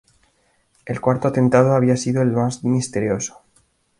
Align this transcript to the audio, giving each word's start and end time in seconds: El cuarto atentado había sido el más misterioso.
El 0.87 0.99
cuarto 0.99 1.27
atentado 1.27 1.73
había 1.75 1.95
sido 1.95 2.23
el 2.23 2.31
más 2.31 2.63
misterioso. 2.63 3.43